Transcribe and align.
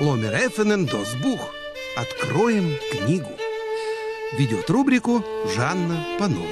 Ломер 0.00 0.34
Эффенен 0.34 0.86
Досбух. 0.86 1.50
Откроем 1.94 2.74
книгу. 2.90 3.28
Ведет 4.32 4.70
рубрику 4.70 5.22
Жанна 5.54 6.06
Панова. 6.18 6.48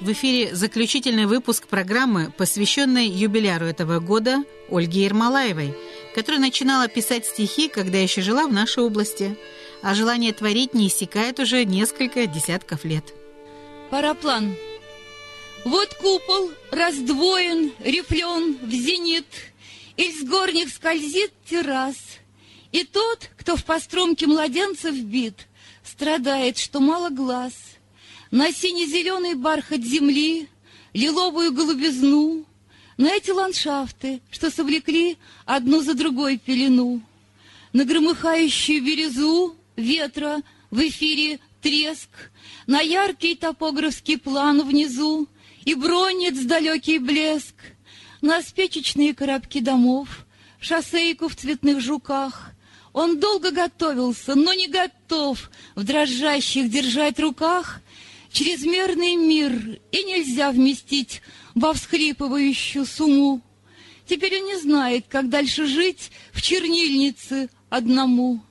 В 0.00 0.10
эфире 0.10 0.52
заключительный 0.52 1.26
выпуск 1.26 1.68
программы, 1.68 2.32
посвященной 2.36 3.06
юбиляру 3.06 3.66
этого 3.66 4.00
года 4.00 4.42
Ольге 4.68 5.04
Ермолаевой, 5.04 5.76
которая 6.16 6.40
начинала 6.40 6.88
писать 6.88 7.24
стихи, 7.24 7.68
когда 7.68 7.98
еще 7.98 8.20
жила 8.20 8.48
в 8.48 8.52
нашей 8.52 8.82
области, 8.82 9.38
а 9.82 9.94
желание 9.94 10.32
творить 10.32 10.74
не 10.74 10.88
иссякает 10.88 11.38
уже 11.38 11.64
несколько 11.64 12.26
десятков 12.26 12.84
лет. 12.84 13.04
Параплан. 13.90 14.56
Вот 15.64 15.94
купол 15.94 16.50
раздвоен, 16.72 17.70
рифлен 17.78 18.56
в 18.60 18.70
зенит, 18.72 19.26
Из 20.00 20.24
горних 20.24 20.70
скользит 20.70 21.30
террас. 21.44 21.98
И 22.72 22.84
тот, 22.84 23.28
кто 23.36 23.54
в 23.54 23.66
постромке 23.66 24.26
младенцев 24.26 24.94
бит, 24.96 25.46
Страдает, 25.84 26.56
что 26.56 26.80
мало 26.80 27.10
глаз. 27.10 27.52
На 28.30 28.50
сине-зеленый 28.50 29.34
бархат 29.34 29.82
земли, 29.82 30.48
Лиловую 30.94 31.52
голубизну, 31.52 32.46
На 32.96 33.14
эти 33.14 33.30
ландшафты, 33.30 34.22
что 34.30 34.50
совлекли 34.50 35.18
Одну 35.44 35.82
за 35.82 35.92
другой 35.92 36.38
пелену, 36.38 37.02
На 37.74 37.84
громыхающую 37.84 38.82
березу 38.82 39.54
ветра 39.76 40.40
В 40.70 40.80
эфире 40.88 41.40
треск, 41.60 42.08
На 42.66 42.80
яркий 42.80 43.34
топографский 43.34 44.16
план 44.16 44.66
внизу— 44.66 45.28
и 45.64 45.74
бронец 45.74 46.38
далекий 46.44 46.98
блеск, 46.98 47.54
На 48.22 48.42
спечечные 48.42 49.14
коробки 49.14 49.60
домов, 49.60 50.26
Шоссейку 50.60 51.28
в 51.28 51.36
цветных 51.36 51.80
жуках. 51.80 52.52
Он 52.92 53.18
долго 53.18 53.50
готовился, 53.50 54.34
но 54.34 54.52
не 54.52 54.68
готов 54.68 55.50
В 55.74 55.84
дрожащих 55.84 56.68
держать 56.68 57.18
руках 57.18 57.80
Чрезмерный 58.30 59.16
мир, 59.16 59.80
и 59.90 60.04
нельзя 60.04 60.50
вместить 60.50 61.22
Во 61.54 61.72
всхлипывающую 61.72 62.84
сумму. 62.84 63.40
Теперь 64.06 64.38
он 64.38 64.46
не 64.48 64.56
знает, 64.60 65.06
как 65.08 65.30
дальше 65.30 65.66
жить 65.66 66.10
В 66.32 66.42
чернильнице 66.42 67.48
одному. 67.70 68.42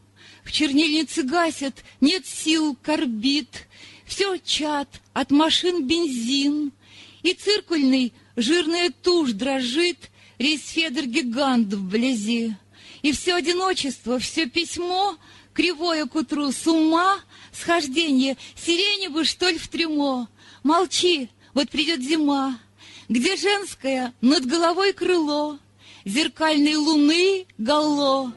В 0.44 0.52
чернильнице 0.52 1.22
гасят, 1.22 1.84
нет 2.02 2.26
сил, 2.26 2.76
корбит, 2.82 3.68
Все 4.08 4.38
чат, 4.38 4.90
от 5.14 5.30
машин 5.30 5.86
бензин— 5.86 6.72
и 7.22 7.34
циркульный 7.34 8.14
жирная 8.42 8.92
тушь 8.92 9.32
дрожит, 9.32 10.10
рейсфедер 10.38 11.06
гигант 11.06 11.74
вблизи. 11.74 12.56
И 13.02 13.12
все 13.12 13.36
одиночество, 13.36 14.20
все 14.20 14.46
письмо, 14.46 15.18
кривое 15.54 16.06
к 16.06 16.16
утру, 16.16 16.52
с 16.52 16.68
ума, 16.68 17.20
схождение, 17.52 18.38
сирени 18.56 19.08
бы, 19.08 19.24
что 19.26 19.50
ли, 19.50 19.58
в 19.58 19.68
трюмо. 19.68 20.28
Молчи, 20.64 21.30
вот 21.54 21.70
придет 21.70 22.02
зима, 22.02 22.60
где 23.08 23.36
женское 23.38 24.14
над 24.22 24.46
головой 24.46 24.94
крыло, 24.94 25.60
зеркальной 26.06 26.76
луны 26.76 27.46
гало. 27.58 28.34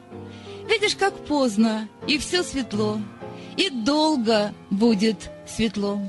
Видишь, 0.69 0.95
как 0.95 1.25
поздно, 1.25 1.89
и 2.07 2.17
все 2.17 2.43
светло, 2.43 2.99
и 3.57 3.69
долго 3.69 4.53
будет 4.69 5.29
светло. 5.45 5.99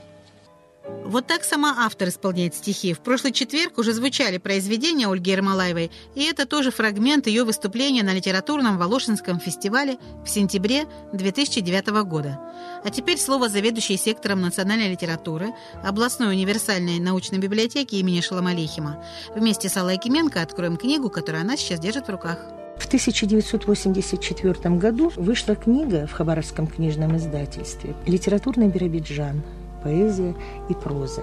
Вот 0.87 1.27
так 1.27 1.45
сама 1.45 1.77
автор 1.79 2.09
исполняет 2.09 2.55
стихи. 2.55 2.93
В 2.93 3.01
прошлый 3.01 3.33
четверг 3.33 3.79
уже 3.79 3.93
звучали 3.93 4.37
произведения 4.37 5.07
Ольги 5.09 5.31
Ермолаевой, 5.31 5.91
и 6.15 6.25
это 6.25 6.47
тоже 6.47 6.71
фрагмент 6.71 7.27
ее 7.27 7.45
выступления 7.45 8.03
на 8.03 8.13
литературном 8.13 8.77
Волошинском 8.77 9.41
фестивале 9.41 9.97
в 10.25 10.29
сентябре 10.29 10.85
2009 11.13 11.87
года. 12.05 12.39
А 12.85 12.91
теперь 12.91 13.19
слово 13.19 13.49
заведующей 13.49 13.97
сектором 13.97 14.43
национальной 14.43 14.91
литературы 14.91 15.55
областной 15.83 16.35
универсальной 16.35 16.99
научной 16.99 17.39
библиотеки 17.39 17.95
имени 17.95 18.21
Шаламалихима. 18.21 19.03
Вместе 19.35 19.71
с 19.71 19.77
Аллой 19.79 19.97
Кименко 19.97 20.43
откроем 20.43 20.77
книгу, 20.77 21.09
которую 21.09 21.41
она 21.43 21.57
сейчас 21.57 21.81
держит 21.81 22.09
в 22.09 22.11
руках. 22.11 22.39
В 22.77 22.87
1984 22.87 24.77
году 24.77 25.13
вышла 25.17 25.55
книга 25.55 26.07
в 26.07 26.13
Хабаровском 26.13 26.67
книжном 26.67 27.17
издательстве 27.17 27.95
«Литературный 28.05 28.69
Биробиджан» 28.69 29.43
поэзия 29.85 30.35
и 30.69 30.75
проза. 30.75 31.23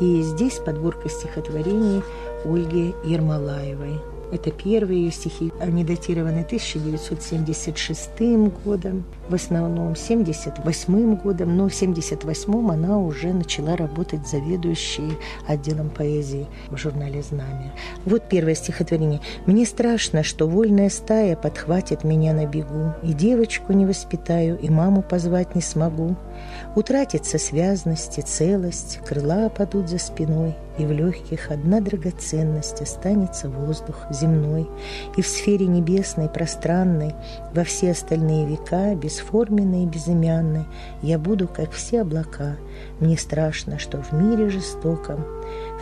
И 0.00 0.22
здесь 0.22 0.58
подборка 0.58 1.08
стихотворений 1.08 2.02
Ольги 2.44 2.94
Ермолаевой. 3.04 4.00
Это 4.30 4.50
первые 4.50 5.04
ее 5.04 5.10
стихи. 5.10 5.52
Они 5.60 5.84
датированы 5.84 6.40
1976 6.40 8.10
годом, 8.64 9.04
в 9.28 9.34
основном 9.34 9.96
78 9.96 11.16
годом, 11.16 11.56
но 11.56 11.68
в 11.68 11.74
78 11.74 12.70
она 12.70 12.98
уже 12.98 13.32
начала 13.32 13.76
работать 13.76 14.26
заведующей 14.26 15.16
отделом 15.46 15.90
поэзии 15.90 16.46
в 16.68 16.76
журнале 16.76 17.22
«Знамя». 17.22 17.72
Вот 18.04 18.28
первое 18.28 18.54
стихотворение. 18.54 19.20
«Мне 19.46 19.64
страшно, 19.64 20.22
что 20.22 20.46
вольная 20.46 20.90
стая 20.90 21.36
подхватит 21.36 22.04
меня 22.04 22.32
на 22.34 22.46
бегу, 22.46 22.92
и 23.02 23.12
девочку 23.12 23.72
не 23.72 23.86
воспитаю, 23.86 24.58
и 24.58 24.68
маму 24.68 25.02
позвать 25.02 25.54
не 25.54 25.62
смогу. 25.62 26.16
Утратится 26.74 27.38
связность 27.38 28.18
и 28.18 28.22
целость, 28.22 28.98
крыла 29.06 29.46
опадут 29.46 29.88
за 29.88 29.98
спиной, 29.98 30.54
и 30.78 30.86
в 30.86 30.92
легких 30.92 31.50
одна 31.50 31.80
драгоценность 31.80 32.80
останется 32.80 33.48
воздух 33.48 33.96
земной, 34.10 34.68
и 35.16 35.22
в 35.22 35.26
сфере 35.26 35.66
небесной, 35.66 36.28
пространной, 36.28 37.14
во 37.52 37.64
все 37.64 37.90
остальные 37.90 38.46
века, 38.46 38.94
бесформенной 38.94 39.84
и 39.84 39.86
безымянной, 39.86 40.64
я 41.02 41.18
буду, 41.18 41.48
как 41.48 41.72
все 41.72 42.02
облака. 42.02 42.56
Мне 43.00 43.18
страшно, 43.18 43.78
что 43.78 44.00
в 44.02 44.12
мире 44.12 44.48
жестоком, 44.48 45.24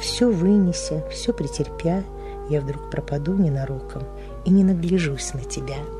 все 0.01 0.31
вынеся, 0.31 1.05
все 1.11 1.33
претерпя, 1.33 2.03
я 2.49 2.61
вдруг 2.61 2.91
пропаду 2.91 3.35
ненароком 3.35 4.03
и 4.45 4.51
не 4.51 4.65
нагляжусь 4.65 5.35
на 5.35 5.41
тебя». 5.41 5.96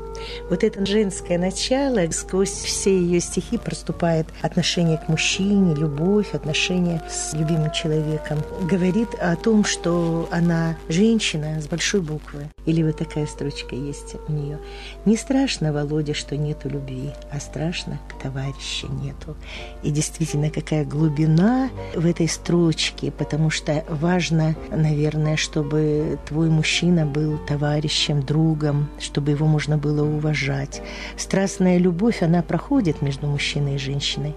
Вот 0.49 0.63
это 0.63 0.85
женское 0.85 1.37
начало, 1.37 2.09
сквозь 2.11 2.49
все 2.49 2.97
ее 2.97 3.19
стихи 3.19 3.57
проступает 3.57 4.27
отношение 4.41 4.97
к 4.97 5.07
мужчине, 5.07 5.75
любовь, 5.75 6.33
отношение 6.33 7.01
с 7.09 7.33
любимым 7.33 7.71
человеком. 7.71 8.39
Говорит 8.61 9.09
о 9.19 9.35
том, 9.35 9.63
что 9.63 10.27
она 10.31 10.77
женщина 10.89 11.61
с 11.61 11.67
большой 11.67 12.01
буквы. 12.01 12.47
Или 12.67 12.83
вот 12.83 12.97
такая 12.97 13.25
строчка 13.25 13.75
есть 13.75 14.15
у 14.27 14.31
нее. 14.31 14.59
Не 15.05 15.15
страшно, 15.15 15.71
Володя, 15.71 16.13
что 16.13 16.35
нету 16.35 16.67
любви, 16.67 17.11
а 17.31 17.39
страшно, 17.39 17.97
товарища 18.21 18.87
нету. 18.87 19.37
И 19.83 19.89
действительно, 19.89 20.49
какая 20.49 20.83
глубина 20.83 21.69
в 21.95 22.05
этой 22.05 22.27
строчке, 22.27 23.09
потому 23.09 23.49
что 23.49 23.85
важно, 23.87 24.53
наверное, 24.69 25.37
чтобы 25.37 26.19
твой 26.27 26.49
мужчина 26.49 27.05
был 27.05 27.37
товарищем, 27.47 28.21
другом, 28.21 28.89
чтобы 28.99 29.31
его 29.31 29.47
можно 29.47 29.77
было 29.77 30.03
уважать. 30.03 30.81
Страстная 31.15 31.77
любовь, 31.77 32.21
она 32.21 32.41
проходит 32.41 33.01
между 33.01 33.27
мужчиной 33.27 33.75
и 33.75 33.79
женщиной. 33.79 34.35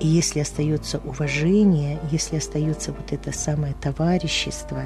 И 0.00 0.06
если 0.06 0.40
остается 0.40 1.00
уважение, 1.04 1.98
если 2.10 2.36
остается 2.36 2.92
вот 2.92 3.12
это 3.12 3.36
самое 3.36 3.74
товарищество, 3.74 4.84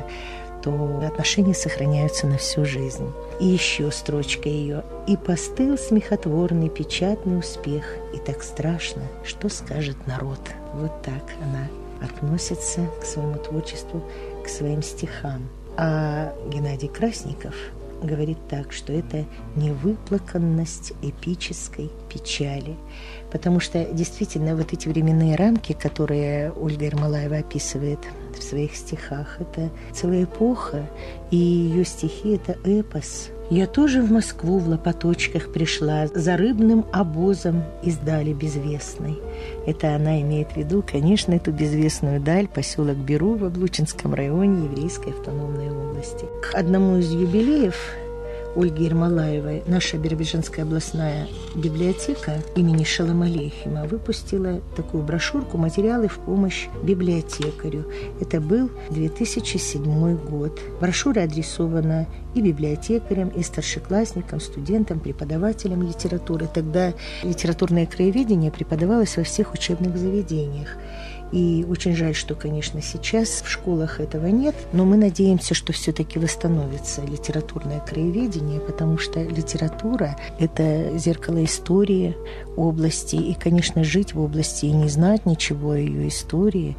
то 0.63 1.03
отношения 1.07 1.55
сохраняются 1.55 2.27
на 2.27 2.39
всю 2.39 2.65
жизнь. 2.65 3.13
И 3.41 3.47
еще 3.47 3.91
строчка 3.91 4.49
ее. 4.49 4.85
«И 5.07 5.17
постыл 5.17 5.77
смехотворный 5.77 6.69
печатный 6.69 7.39
успех, 7.39 7.85
и 8.15 8.19
так 8.19 8.43
страшно, 8.43 9.03
что 9.25 9.49
скажет 9.49 9.97
народ». 10.07 10.41
Вот 10.75 11.03
так 11.03 11.25
она 11.43 11.69
относится 12.07 12.89
к 13.01 13.05
своему 13.05 13.37
творчеству, 13.37 14.03
к 14.45 14.49
своим 14.49 14.83
стихам. 14.83 15.49
А 15.77 16.35
Геннадий 16.49 16.89
Красников– 16.89 17.55
говорит 18.03 18.39
так, 18.49 18.73
что 18.73 18.93
это 18.93 19.25
невыплаканность 19.57 20.93
эпической 21.03 21.91
печали. 22.13 22.77
Потому 23.31 23.61
что 23.61 23.85
действительно 23.85 24.57
вот 24.57 24.73
эти 24.73 24.89
временные 24.89 25.37
рамки, 25.37 25.73
которые 25.73 26.53
Ольга 26.53 26.87
Ермолаева 26.87 27.37
описывает 27.37 28.01
в 28.39 28.43
своих 28.43 28.75
стихах, 28.77 29.41
это 29.41 29.71
целая 29.93 30.25
эпоха, 30.25 30.89
и 31.31 31.37
ее 31.37 31.85
стихи– 31.85 32.35
это 32.35 32.53
эпос. 32.69 33.31
Я 33.55 33.67
тоже 33.67 34.01
в 34.01 34.11
Москву 34.11 34.57
в 34.57 34.67
лопаточках 34.67 35.53
пришла 35.53 36.07
за 36.07 36.39
рыбным 36.39 36.87
обозом 36.91 37.65
из 37.83 37.99
дали 37.99 38.33
безвестной. 38.33 39.19
Это 39.67 39.95
она 39.95 40.23
имеет 40.23 40.53
в 40.53 40.57
виду, 40.57 40.83
конечно, 40.83 41.35
эту 41.35 41.53
безвестную 41.53 42.19
даль, 42.19 42.49
поселок 42.49 42.97
Беру 42.97 43.35
в 43.35 43.45
Облучинском 43.45 44.15
районе 44.15 44.65
Еврейской 44.65 45.11
автономной 45.11 45.71
области. 45.71 46.25
К 46.51 46.55
одному 46.55 46.97
из 46.97 47.13
юбилеев 47.13 47.77
Ольги 48.55 48.85
Ермолаевой 48.85 49.63
наша 49.67 49.97
Биробиджанская 49.97 50.67
областная 50.67 51.27
библиотека 51.55 52.43
имени 52.55 52.85
Шалама 52.85 53.25
Алейхима 53.25 53.85
выпустила 53.85 54.61
такую 54.77 55.03
брошюрку 55.05 55.57
«Материалы 55.57 56.07
в 56.09 56.19
помощь 56.19 56.69
библиотекарю». 56.83 57.87
Это 58.21 58.43
был 58.43 58.71
2007 58.91 60.17
год. 60.19 60.61
Брошюра 60.83 61.23
адресована 61.23 62.07
и 62.35 62.43
библиотекарям, 62.43 63.31
и 63.31 63.43
старшеклассникам, 63.43 64.39
студентам, 64.39 65.01
преподавателям 65.01 65.83
литературы. 65.83 66.47
Тогда 66.53 66.93
литературное 67.23 67.87
краеведение 67.87 68.51
преподавалось 68.51 69.17
во 69.17 69.23
всех 69.23 69.55
учебных 69.55 69.97
заведениях. 69.97 70.77
И 71.33 71.67
очень 71.69 71.97
жаль, 71.97 72.15
что, 72.15 72.35
конечно, 72.35 72.83
сейчас 72.83 73.43
в 73.43 73.49
школах 73.49 74.01
этого 74.01 74.27
нет, 74.27 74.55
но 74.73 74.85
мы 74.85 74.99
надеемся, 74.99 75.55
что 75.55 75.73
все-таки 75.73 76.19
восстановится 76.19 77.01
литературное 77.03 77.81
краеведение, 77.81 78.61
потому 78.61 78.99
что 78.99 79.23
литература– 79.23 80.17
это 80.39 80.97
зеркало 80.99 81.43
истории 81.43 82.15
области, 82.57 83.17
и, 83.17 83.35
конечно, 83.35 83.83
жить 83.83 84.15
в 84.15 84.21
области 84.21 84.67
и 84.67 84.73
не 84.73 84.89
знать 84.89 85.25
ничего 85.25 85.71
о 85.71 85.79
ее 85.79 86.09
истории 86.09 86.77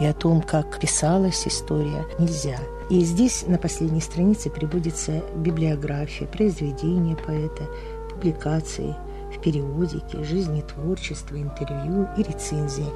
и 0.00 0.06
о 0.06 0.14
том, 0.14 0.42
как 0.42 0.78
писалась 0.78 1.48
история, 1.48 2.06
нельзя. 2.20 2.58
И 2.90 3.00
здесь 3.00 3.44
на 3.48 3.58
последней 3.58 4.00
странице 4.00 4.48
приводится 4.48 5.24
библиография, 5.36 6.28
произведения 6.28 7.16
поэта, 7.16 7.64
публикации– 8.10 8.94
в 9.34 9.40
периодике, 9.40 10.24
жизни 10.24 10.62
творчества, 10.62 11.36
интервью 11.36 12.08
и 12.16 12.22
рецензии 12.22 12.86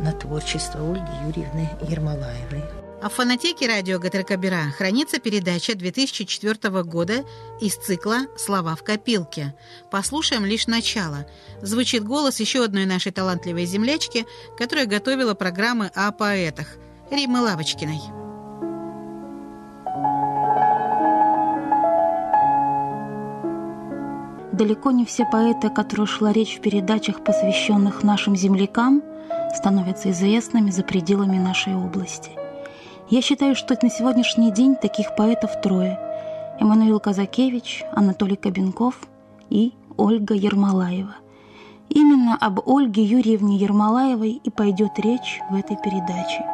на 0.00 0.12
творчество 0.12 0.80
Ольги 0.80 1.26
Юрьевны 1.26 1.68
Ермолаевой. 1.88 2.62
А 3.02 3.08
в 3.08 3.14
фонотеке 3.14 3.66
радио 3.66 3.98
ГТРК 3.98 4.36
Бира 4.36 4.72
хранится 4.78 5.18
передача 5.18 5.74
2004 5.74 6.84
года 6.84 7.24
из 7.60 7.74
цикла 7.74 8.26
«Слова 8.36 8.76
в 8.76 8.84
копилке». 8.84 9.56
Послушаем 9.90 10.44
лишь 10.44 10.68
начало. 10.68 11.26
Звучит 11.62 12.04
голос 12.04 12.38
еще 12.38 12.64
одной 12.64 12.86
нашей 12.86 13.10
талантливой 13.10 13.64
землячки, 13.64 14.24
которая 14.56 14.86
готовила 14.86 15.34
программы 15.34 15.90
о 15.96 16.12
поэтах– 16.12 16.76
Римы 17.10 17.40
Лавочкиной. 17.40 18.21
Далеко 24.62 24.92
не 24.92 25.04
все 25.04 25.24
поэты, 25.24 25.66
о 25.66 25.70
которых 25.70 26.08
шла 26.08 26.32
речь 26.32 26.56
в 26.56 26.60
передачах, 26.60 27.24
посвященных 27.24 28.04
нашим 28.04 28.36
землякам, 28.36 29.02
становятся 29.56 30.12
известными 30.12 30.70
за 30.70 30.84
пределами 30.84 31.36
нашей 31.38 31.74
области. 31.74 32.30
Я 33.10 33.22
считаю, 33.22 33.56
что 33.56 33.76
на 33.82 33.90
сегодняшний 33.90 34.52
день 34.52 34.76
таких 34.76 35.16
поэтов 35.16 35.60
трое. 35.60 35.98
Эммануил 36.60 37.00
Казакевич, 37.00 37.82
Анатолий 37.92 38.36
Кабенков 38.36 39.00
и 39.50 39.72
Ольга 39.96 40.34
Ермолаева. 40.34 41.16
Именно 41.88 42.36
об 42.36 42.60
Ольге 42.64 43.02
Юрьевне 43.02 43.56
Ермолаевой 43.56 44.40
и 44.44 44.50
пойдет 44.50 44.92
речь 44.98 45.40
в 45.50 45.56
этой 45.56 45.76
передаче. 45.76 46.46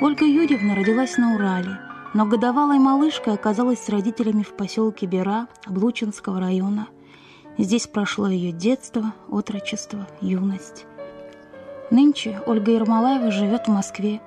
Ольга 0.00 0.24
Юрьевна 0.24 0.74
родилась 0.74 1.18
на 1.18 1.34
Урале– 1.34 1.78
но 2.18 2.26
годовалой 2.26 2.80
малышкой 2.80 3.34
оказалась 3.34 3.78
с 3.78 3.88
родителями 3.88 4.42
в 4.42 4.56
поселке 4.56 5.06
Бера 5.06 5.46
Облучинского 5.64 6.40
района. 6.40 6.88
Здесь 7.58 7.86
прошло 7.86 8.26
ее 8.26 8.50
детство, 8.50 9.14
отрочество, 9.28 10.04
юность. 10.20 10.84
Нынче 11.92 12.42
Ольга 12.44 12.72
Ермолаева 12.72 13.30
живет 13.30 13.68
в 13.68 13.70
Москве, 13.70 14.20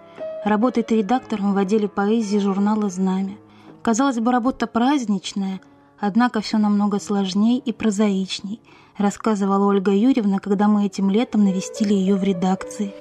работает 0.46 0.94
редактором 0.94 1.54
в 1.54 1.58
отделе 1.58 1.90
поэзии 1.90 2.38
журнала 2.38 2.90
«Знамя». 2.90 3.36
Казалось 3.82 4.22
бы, 4.22 4.32
работа 4.32 4.68
праздничная, 4.68 5.60
однако 6.00 6.40
все 6.40 6.60
намного 6.60 6.98
сложнее 6.98 7.58
и 7.58 7.74
прозаичней, 7.74 8.62
рассказывала 8.98 9.66
Ольга 9.66 9.92
Юрьевна, 9.92 10.40
когда 10.40 10.70
мы 10.70 10.86
этим 10.86 11.10
летом 11.10 11.44
навестили 11.44 11.94
ее 11.94 12.16
в 12.16 12.24
редакции. 12.24 12.94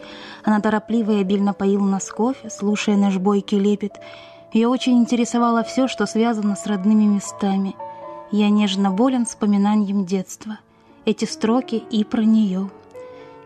Она 0.42 0.60
торопливо 0.60 1.12
и 1.12 1.20
обильно 1.20 1.54
поила 1.54 1.84
нас 1.84 2.10
кофе, 2.10 2.50
слушая 2.50 2.96
наш 2.96 3.18
бойкий 3.18 3.60
лепет, 3.60 3.92
ее 4.52 4.68
очень 4.68 4.98
интересовало 4.98 5.62
все, 5.62 5.86
что 5.86 6.06
связано 6.06 6.56
с 6.56 6.66
родными 6.66 7.04
местами. 7.04 7.76
Я 8.32 8.50
нежно 8.50 8.90
болен 8.90 9.24
вспоминанием 9.24 10.04
детства. 10.04 10.58
Эти 11.04 11.24
строки 11.24 11.76
и 11.76 12.04
про 12.04 12.22
нее. 12.22 12.70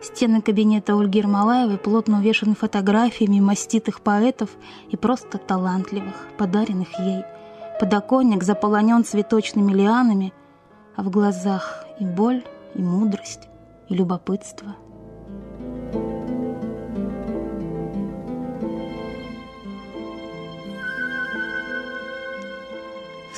Стены 0.01 0.41
кабинета 0.41 0.93
Ольги 0.93 1.19
Ермолаевой 1.19 1.77
плотно 1.77 2.19
увешаны 2.19 2.55
фотографиями 2.55 3.39
маститых 3.39 4.01
поэтов 4.01 4.49
и 4.89 4.97
просто 4.97 5.37
талантливых, 5.37 6.15
подаренных 6.37 6.99
ей. 6.99 7.23
Подоконник 7.79 8.43
заполонен 8.43 9.03
цветочными 9.03 9.73
лианами, 9.73 10.33
а 10.95 11.03
в 11.03 11.09
глазах 11.09 11.85
и 11.99 12.05
боль, 12.05 12.43
и 12.73 12.81
мудрость, 12.81 13.47
и 13.89 13.95
любопытство– 13.95 14.75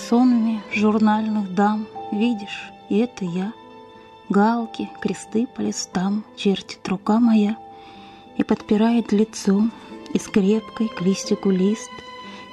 сонме 0.09 0.61
журнальных 0.73 1.53
дам 1.53 1.85
Видишь, 2.11 2.71
и 2.87 2.99
это 2.99 3.25
я. 3.25 3.51
Галки, 4.29 4.89
кресты 5.01 5.45
по 5.47 5.59
листам 5.59 6.23
Чертит 6.37 6.87
рука 6.87 7.19
моя. 7.19 7.57
И 8.37 8.43
подпирает 8.43 9.11
лицо 9.11 9.63
И 10.13 10.19
скрепкой 10.19 10.87
к 10.87 11.01
листику 11.01 11.49
лист 11.49 11.91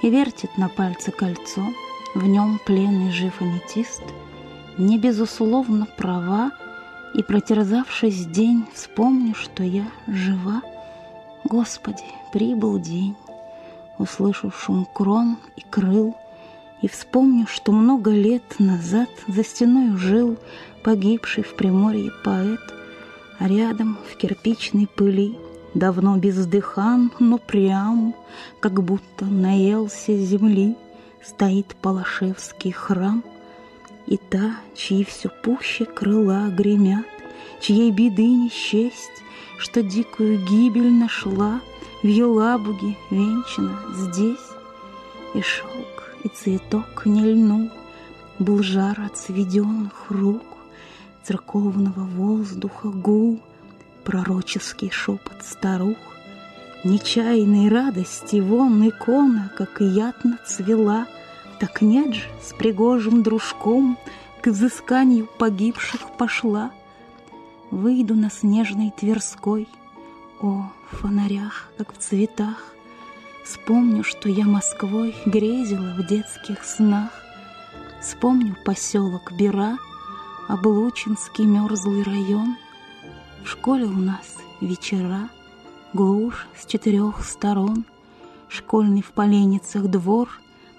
И 0.02 0.10
вертит 0.10 0.58
на 0.58 0.68
пальце 0.68 1.12
кольцо. 1.12 1.62
В 2.14 2.26
нем 2.26 2.58
пленный 2.66 3.12
жив 3.12 3.40
аметист. 3.40 4.02
Не 4.76 4.98
безусловно 4.98 5.86
права 5.96 6.50
И 7.14 7.22
протерзавшись 7.22 8.26
день 8.26 8.66
Вспомню, 8.74 9.34
что 9.36 9.62
я 9.62 9.86
жива. 10.08 10.62
Господи, 11.44 12.04
прибыл 12.32 12.80
день. 12.80 13.14
Услышу 13.98 14.50
шум 14.50 14.86
крон 14.92 15.36
и 15.56 15.60
крыл 15.60 16.16
и 16.84 16.88
вспомню, 16.88 17.46
что 17.46 17.72
много 17.72 18.10
лет 18.10 18.42
назад 18.58 19.08
за 19.26 19.42
стеной 19.42 19.96
жил 19.96 20.36
погибший 20.82 21.42
в 21.42 21.54
Приморье 21.54 22.12
поэт, 22.22 22.60
а 23.38 23.48
рядом 23.48 23.96
в 24.12 24.16
кирпичной 24.18 24.86
пыли 24.86 25.34
давно 25.72 26.18
бездыхан, 26.18 27.10
но 27.18 27.38
прям, 27.38 28.14
как 28.60 28.82
будто 28.82 29.24
наелся 29.24 30.14
земли, 30.14 30.76
стоит 31.24 31.74
Палашевский 31.80 32.72
храм. 32.72 33.24
И 34.06 34.18
та, 34.18 34.56
чьи 34.76 35.04
все 35.04 35.30
пуще 35.42 35.86
крыла 35.86 36.48
гремят, 36.50 37.06
чьей 37.62 37.92
беды 37.92 38.26
не 38.26 38.50
счесть, 38.50 39.22
что 39.56 39.82
дикую 39.82 40.44
гибель 40.44 40.92
нашла 40.92 41.62
в 42.02 42.06
Елабуге 42.06 42.94
венчана 43.10 43.78
здесь, 43.94 44.50
и 45.32 45.40
шелк 45.40 45.94
и 46.24 46.28
цветок 46.28 47.06
не 47.06 47.22
льнул, 47.22 47.70
Был 48.40 48.62
жар 48.62 49.00
от 49.00 49.16
сведенных 49.16 50.10
рук, 50.10 50.42
Церковного 51.22 52.00
воздуха 52.00 52.88
гул, 52.88 53.40
Пророческий 54.02 54.90
шепот 54.90 55.42
старух, 55.42 55.98
Нечаянной 56.82 57.68
радости 57.68 58.40
вон 58.40 58.88
икона, 58.88 59.52
Как 59.56 59.80
ятно 59.80 60.38
цвела, 60.46 61.06
Так 61.60 61.80
нет 61.82 62.14
же, 62.14 62.24
с 62.42 62.52
пригожим 62.52 63.22
дружком 63.22 63.96
К 64.40 64.48
изысканию 64.48 65.28
погибших 65.38 66.16
пошла. 66.18 66.72
Выйду 67.70 68.14
на 68.14 68.30
снежной 68.30 68.92
Тверской, 68.96 69.68
О, 70.40 70.70
в 70.90 70.96
фонарях, 70.96 71.70
как 71.78 71.92
в 71.92 71.98
цветах, 71.98 72.74
Вспомню, 73.44 74.02
что 74.04 74.30
я 74.30 74.46
Москвой 74.46 75.14
грезила 75.26 75.92
в 75.92 76.06
детских 76.06 76.64
снах. 76.64 77.10
Вспомню 78.00 78.56
поселок 78.64 79.32
Бера, 79.32 79.76
Облучинский 80.48 81.44
мерзлый 81.44 82.02
район. 82.04 82.56
В 83.44 83.48
школе 83.48 83.84
у 83.84 83.98
нас 83.98 84.36
вечера, 84.62 85.28
глушь 85.92 86.46
с 86.58 86.64
четырех 86.64 87.22
сторон, 87.22 87.84
Школьный 88.48 89.02
в 89.02 89.12
поленницах 89.12 89.88
двор, 89.88 90.30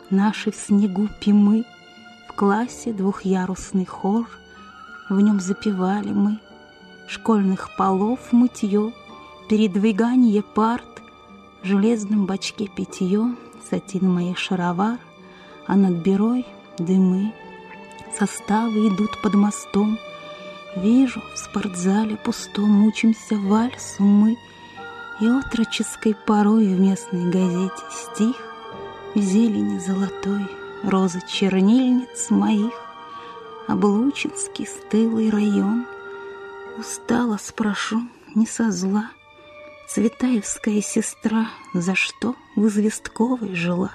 наши 0.09 0.49
в 0.51 0.55
снегу 0.55 1.07
пимы, 1.21 1.65
В 2.27 2.33
классе 2.33 2.93
двухъярусный 2.93 3.85
хор, 3.85 4.27
в 5.07 5.21
нем 5.21 5.39
запевали 5.39 6.09
мы. 6.09 6.39
Школьных 7.07 7.75
полов 7.77 8.31
мытье, 8.31 8.91
передвигание 9.49 10.41
парт, 10.41 10.94
в 11.65 11.67
железном 11.67 12.27
бачке 12.27 12.67
питье, 12.67 13.35
сатин 13.67 14.07
моих 14.07 14.37
шаровар, 14.37 14.99
А 15.65 15.75
над 15.75 15.93
берой 15.93 16.45
дымы. 16.77 17.33
Составы 18.15 18.89
идут 18.89 19.19
под 19.23 19.33
мостом, 19.33 19.97
Вижу, 20.75 21.23
в 21.33 21.37
спортзале 21.39 22.17
пустом 22.17 22.85
Учимся 22.85 23.35
вальсу 23.35 24.03
мы, 24.03 24.37
И 25.19 25.25
отроческой 25.25 26.15
порой 26.27 26.67
в 26.67 26.79
местной 26.79 27.31
газете 27.31 27.83
Стих 27.89 28.35
в 29.15 29.19
зелени 29.19 29.79
золотой 29.79 30.47
Розы 30.83 31.19
чернильниц 31.27 32.29
моих, 32.29 32.73
Облучинский 33.67 34.67
стылый 34.67 35.31
район. 35.31 35.87
Устала, 36.77 37.39
спрошу, 37.41 38.03
не 38.35 38.45
со 38.45 38.71
зла, 38.71 39.09
Цветаевская 39.87 40.81
сестра, 40.81 41.49
За 41.73 41.93
что 41.93 42.35
в 42.55 42.67
Известковой 42.67 43.53
жила? 43.53 43.91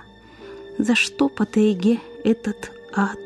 За 0.78 0.94
что 0.94 1.28
по 1.28 1.44
тайге 1.46 1.98
этот 2.22 2.70
ад? 2.94 3.18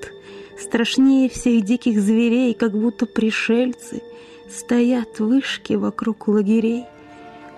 Страшнее 0.59 1.29
всех 1.29 1.63
диких 1.63 2.01
зверей, 2.01 2.55
Как 2.55 2.73
будто 2.73 3.05
пришельцы 3.05 4.03
Стоят 4.51 5.21
вышки 5.21 5.75
вокруг 5.75 6.27
лагерей. 6.27 6.87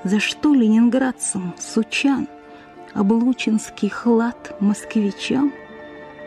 За 0.02 0.18
что 0.18 0.54
ленинградцам, 0.54 1.54
сучан, 1.60 2.28
Облучинский 2.92 3.88
хлад 3.88 4.60
москвичам? 4.60 5.52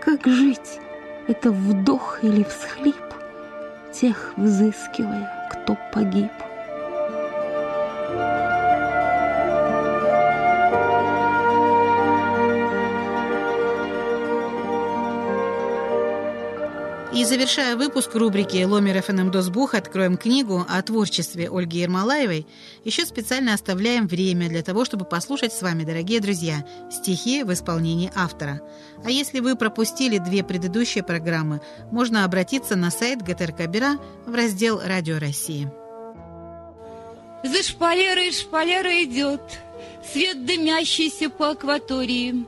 Как 0.01 0.25
жить? 0.25 0.79
Это 1.27 1.51
вдох 1.51 2.23
или 2.23 2.43
всхлип, 2.43 2.95
Тех 3.93 4.33
взыскивая, 4.37 5.49
кто 5.51 5.77
погиб. 5.93 6.31
И 17.19 17.25
завершая 17.25 17.75
выпуск 17.75 18.15
рубрики 18.15 18.63
«Ломер 18.63 19.01
ФНМ 19.01 19.29
Досбух. 19.29 19.73
Откроем 19.73 20.15
книгу» 20.15 20.65
о 20.69 20.81
творчестве 20.81 21.49
Ольги 21.51 21.79
Ермолаевой, 21.79 22.47
еще 22.85 23.05
специально 23.05 23.53
оставляем 23.53 24.07
время 24.07 24.47
для 24.47 24.63
того, 24.63 24.85
чтобы 24.85 25.03
послушать 25.03 25.51
с 25.51 25.61
вами, 25.61 25.83
дорогие 25.83 26.21
друзья, 26.21 26.65
стихи 26.89 27.43
в 27.43 27.51
исполнении 27.51 28.09
автора. 28.15 28.61
А 29.03 29.11
если 29.11 29.41
вы 29.41 29.57
пропустили 29.57 30.17
две 30.17 30.45
предыдущие 30.45 31.03
программы, 31.03 31.59
можно 31.91 32.23
обратиться 32.23 32.77
на 32.77 32.89
сайт 32.89 33.21
ГТРК 33.21 33.67
Бюро 33.67 34.01
в 34.25 34.33
раздел 34.33 34.79
«Радио 34.81 35.19
России». 35.19 35.69
За 37.43 37.61
шпалерой 37.63 38.31
шпалера 38.31 39.03
идет, 39.03 39.41
Свет 40.13 40.45
дымящийся 40.45 41.29
по 41.29 41.49
акватории. 41.49 42.45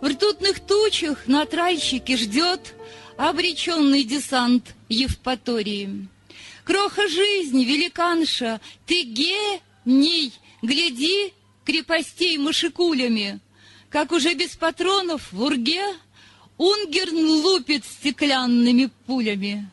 В 0.00 0.06
ртутных 0.06 0.60
тучах 0.60 1.26
на 1.26 1.44
тральщике 1.44 2.16
ждет 2.16 2.74
обреченный 3.16 4.04
десант 4.04 4.74
Евпатории. 4.88 6.08
Кроха 6.64 7.08
жизнь, 7.08 7.62
великанша, 7.62 8.60
ты 8.86 9.02
гений, 9.02 10.32
гляди 10.62 11.32
крепостей 11.64 12.38
мышекулями, 12.38 13.40
как 13.90 14.12
уже 14.12 14.34
без 14.34 14.56
патронов 14.56 15.32
в 15.32 15.42
урге 15.42 15.82
Унгерн 16.56 17.42
лупит 17.42 17.84
стеклянными 17.84 18.90
пулями. 19.06 19.68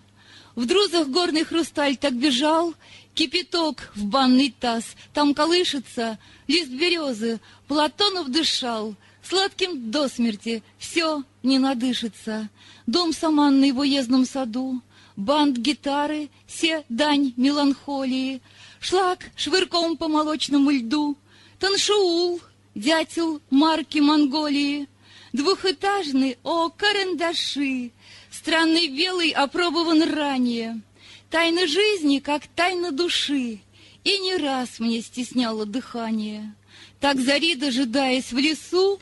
В 0.55 0.65
друзах 0.65 1.07
горный 1.07 1.43
хрусталь 1.43 1.95
так 1.95 2.13
бежал, 2.13 2.75
Кипяток 3.13 3.91
в 3.93 4.05
банный 4.05 4.53
таз, 4.57 4.95
там 5.13 5.33
колышется 5.33 6.17
Лист 6.47 6.69
березы, 6.69 7.39
Платонов 7.67 8.29
дышал, 8.29 8.95
Сладким 9.21 9.91
до 9.91 10.07
смерти, 10.07 10.63
все 10.77 11.23
не 11.43 11.59
надышится. 11.59 12.49
Дом 12.87 13.13
саманный 13.13 13.71
в 13.71 13.79
уездном 13.79 14.25
саду, 14.25 14.81
Банд 15.15 15.57
гитары, 15.57 16.29
все 16.47 16.83
дань 16.89 17.33
меланхолии, 17.37 18.41
Шлак 18.79 19.29
швырком 19.35 19.97
по 19.97 20.07
молочному 20.07 20.71
льду, 20.71 21.17
Таншаул, 21.59 22.41
дятел 22.73 23.41
марки 23.49 23.99
Монголии, 23.99 24.87
Двухэтажный, 25.33 26.37
о, 26.43 26.69
карандаши, 26.69 27.91
Странный 28.31 28.87
белый 28.87 29.29
опробован 29.29 30.01
ранее, 30.11 30.81
Тайна 31.29 31.67
жизни, 31.67 32.19
как 32.19 32.47
тайна 32.47 32.91
души, 32.91 33.59
И 34.03 34.19
не 34.19 34.35
раз 34.37 34.79
мне 34.79 35.01
стесняло 35.01 35.65
дыхание. 35.65 36.55
Так 36.99 37.19
зари, 37.19 37.55
дожидаясь 37.55 38.31
в 38.31 38.37
лесу, 38.37 38.99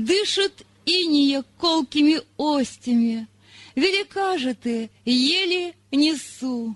Дышит 0.00 0.64
иния 0.86 1.44
колкими 1.58 2.22
остями. 2.38 3.28
Велика 3.74 4.38
же 4.38 4.54
ты, 4.54 4.88
еле 5.04 5.74
несу, 5.92 6.74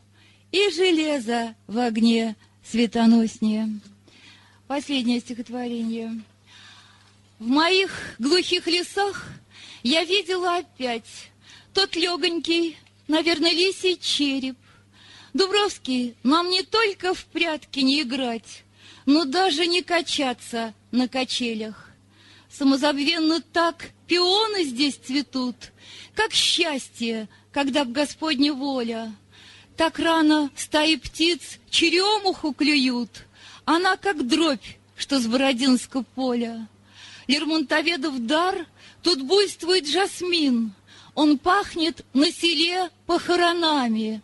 И 0.52 0.68
железо 0.68 1.54
в 1.66 1.78
огне 1.78 2.36
светоноснее. 2.62 3.80
Последнее 4.66 5.20
стихотворение. 5.20 6.20
В 7.38 7.46
моих 7.46 7.90
глухих 8.18 8.66
лесах 8.66 9.26
я 9.82 10.04
видела 10.04 10.58
опять 10.58 11.30
Тот 11.72 11.96
легонький, 11.96 12.76
наверное, 13.08 13.52
лисий 13.52 13.98
череп. 13.98 14.58
Дубровский, 15.32 16.14
нам 16.22 16.50
не 16.50 16.62
только 16.62 17.14
в 17.14 17.24
прятки 17.24 17.80
не 17.80 18.02
играть, 18.02 18.64
Но 19.06 19.24
даже 19.24 19.66
не 19.66 19.80
качаться 19.80 20.74
на 20.92 21.08
качелях. 21.08 21.93
Самозабвенно 22.56 23.40
так 23.40 23.90
пионы 24.06 24.62
здесь 24.64 24.94
цветут, 24.94 25.56
Как 26.14 26.32
счастье, 26.32 27.28
когда 27.50 27.84
б 27.84 27.90
Господня 27.90 28.52
воля. 28.52 29.12
Так 29.76 29.98
рано 29.98 30.50
стаи 30.54 30.94
птиц 30.94 31.58
черемуху 31.68 32.52
клюют, 32.52 33.26
Она 33.64 33.96
как 33.96 34.24
дробь, 34.28 34.64
что 34.96 35.18
с 35.18 35.26
Бородинского 35.26 36.04
поля. 36.14 36.68
Лермонтоведов 37.26 38.24
дар, 38.24 38.66
тут 39.02 39.22
буйствует 39.22 39.88
жасмин, 39.88 40.74
Он 41.16 41.38
пахнет 41.38 42.04
на 42.12 42.30
селе 42.30 42.90
похоронами. 43.06 44.22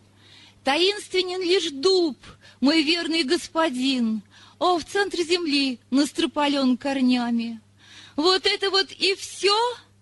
Таинственен 0.63 1.41
лишь 1.41 1.71
дуб, 1.71 2.17
мой 2.61 2.81
верный 2.81 3.23
господин, 3.23 4.21
О, 4.57 4.79
в 4.79 4.85
центре 4.85 5.25
земли 5.25 5.79
настропален 5.89 6.77
корнями. 6.77 7.59
Вот 8.15 8.45
это 8.45 8.69
вот 8.69 8.91
и 8.91 9.15
все, 9.15 9.55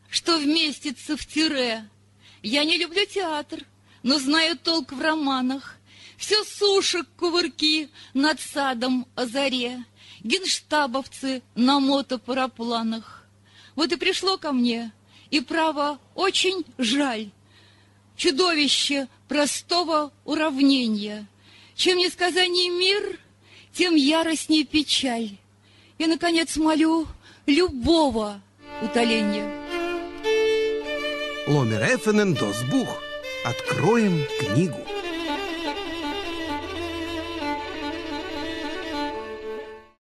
что 0.09 0.37
вместится 0.37 1.15
в 1.15 1.25
тире. 1.25 1.87
Я 2.41 2.63
не 2.63 2.77
люблю 2.77 3.05
театр, 3.05 3.65
но 4.03 4.19
знаю 4.19 4.57
толк 4.57 4.91
в 4.91 5.01
романах. 5.01 5.77
Все 6.17 6.43
сушек 6.43 7.07
кувырки 7.17 7.89
над 8.13 8.41
садом 8.41 9.07
о 9.15 9.25
заре, 9.25 9.85
Генштабовцы 10.21 11.41
на 11.55 11.79
мотопарапланах. 11.79 13.25
Вот 13.75 13.91
и 13.93 13.95
пришло 13.95 14.37
ко 14.37 14.51
мне, 14.51 14.91
и 15.31 15.39
право 15.39 15.99
очень 16.15 16.65
жаль. 16.77 17.29
Чудовище 18.17 19.07
простого 19.29 20.11
уравнения. 20.25 21.25
Чем 21.75 21.97
несказаний 21.97 22.67
мир, 22.67 23.17
тем 23.71 23.95
яростней 23.95 24.65
печаль. 24.65 25.37
И, 25.97 26.05
наконец, 26.05 26.57
молю 26.57 27.07
любого 27.45 28.41
утоления. 28.81 29.49
Ломер 31.47 31.81
Эффенен 31.95 32.33
Досбух. 32.33 32.87
Откроем 33.43 34.23
книгу. 34.39 34.77